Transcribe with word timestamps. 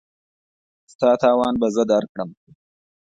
ستا 0.91 1.09
تاوان 1.21 1.53
به 1.61 1.67
زه 1.75 1.83
درکړم. 1.91 2.29